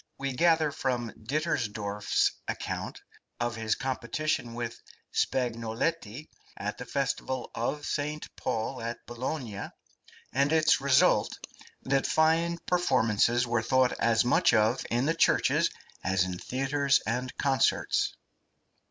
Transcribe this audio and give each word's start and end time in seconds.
We 0.17 0.33
gather 0.33 0.71
from 0.71 1.11
Dittersdorf's 1.11 2.31
account 2.47 3.03
of 3.39 3.55
his 3.55 3.75
competition 3.75 4.55
with 4.55 4.81
Spagnoletti 5.13 6.27
at 6.57 6.79
the 6.79 6.87
festival 6.87 7.51
of 7.53 7.85
St. 7.85 8.27
Paul 8.35 8.81
at 8.81 9.05
Bologna 9.05 9.69
and 10.33 10.51
its 10.51 10.81
result, 10.81 11.37
that 11.83 12.07
fine 12.07 12.57
performances 12.65 13.45
were 13.45 13.61
thought 13.61 13.91
as 13.99 14.25
much 14.25 14.55
of 14.55 14.83
in 14.89 15.05
the 15.05 15.13
churches 15.13 15.69
as 16.03 16.23
in 16.23 16.39
theatres 16.39 16.99
and 17.05 17.37
concerts. 17.37 18.15